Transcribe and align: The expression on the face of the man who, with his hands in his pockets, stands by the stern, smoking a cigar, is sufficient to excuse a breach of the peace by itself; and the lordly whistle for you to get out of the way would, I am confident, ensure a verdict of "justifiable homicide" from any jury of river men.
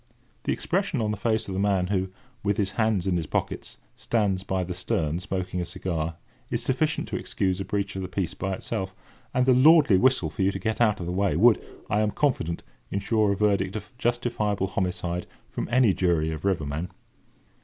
The 0.45 0.51
expression 0.51 0.99
on 0.99 1.11
the 1.11 1.15
face 1.15 1.47
of 1.47 1.53
the 1.53 1.59
man 1.59 1.85
who, 1.93 2.09
with 2.41 2.57
his 2.57 2.71
hands 2.71 3.05
in 3.05 3.17
his 3.17 3.27
pockets, 3.27 3.77
stands 3.95 4.41
by 4.41 4.63
the 4.63 4.73
stern, 4.73 5.19
smoking 5.19 5.61
a 5.61 5.63
cigar, 5.65 6.15
is 6.49 6.63
sufficient 6.63 7.07
to 7.09 7.15
excuse 7.17 7.59
a 7.59 7.65
breach 7.65 7.95
of 7.95 8.01
the 8.01 8.07
peace 8.07 8.33
by 8.33 8.53
itself; 8.53 8.95
and 9.31 9.45
the 9.45 9.53
lordly 9.53 9.99
whistle 9.99 10.31
for 10.31 10.41
you 10.41 10.51
to 10.51 10.57
get 10.57 10.81
out 10.81 10.99
of 10.99 11.05
the 11.05 11.11
way 11.11 11.35
would, 11.35 11.63
I 11.87 11.99
am 12.01 12.09
confident, 12.09 12.63
ensure 12.89 13.33
a 13.33 13.37
verdict 13.37 13.75
of 13.75 13.91
"justifiable 13.99 14.69
homicide" 14.69 15.27
from 15.47 15.69
any 15.71 15.93
jury 15.93 16.31
of 16.31 16.45
river 16.45 16.65
men. 16.65 16.89